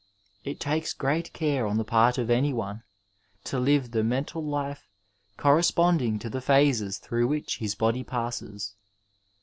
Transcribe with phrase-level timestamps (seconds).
[0.43, 2.81] It takes gsaat caie on the part of any one
[3.43, 4.89] to liye the mental life
[5.37, 8.73] oom^^onding to the phases tfaioogh which his body passes.